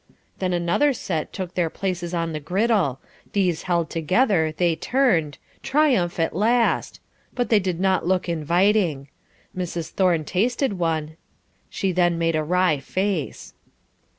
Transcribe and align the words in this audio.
Then 0.39 0.51
another 0.51 0.93
set 0.93 1.31
took 1.31 1.53
their 1.53 1.69
places 1.69 2.11
on 2.11 2.33
the 2.33 2.39
griddle; 2.39 2.99
these 3.33 3.61
held 3.69 3.91
together, 3.91 4.51
they 4.57 4.75
turned 4.75 5.37
triumph 5.61 6.19
at 6.19 6.35
last! 6.35 6.99
but 7.35 7.49
they 7.49 7.59
did 7.59 7.79
not 7.79 8.07
look 8.07 8.27
inviting. 8.27 9.09
Mrs. 9.55 9.91
Thorne 9.91 10.25
tasted 10.25 10.79
one, 10.79 11.17
she 11.69 11.91
then 11.91 12.17
made 12.17 12.35
a 12.35 12.43
wry 12.43 12.79
face. 12.79 13.53